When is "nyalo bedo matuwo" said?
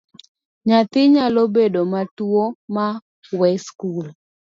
1.13-2.43